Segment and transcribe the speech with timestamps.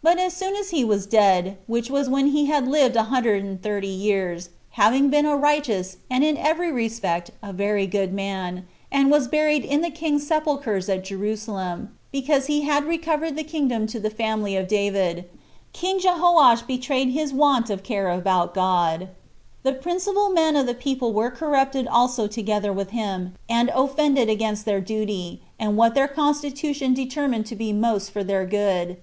[0.14, 3.44] But as soon as he was dead [which was when he had lived one hundred
[3.44, 4.48] and thirty years,
[4.80, 9.62] having been a righteous, and in every respect a very good man, and was buried
[9.62, 14.56] in the king's sepulchers at Jerusalem, because he had recovered the kingdom to the family
[14.56, 15.28] of David]
[15.74, 19.08] king Jehoash betrayed his [want of] care about God.
[19.64, 24.64] The principal men of the people were corrupted also together with him, and offended against
[24.64, 28.96] their duty, and what their constitution determined to be most for their good.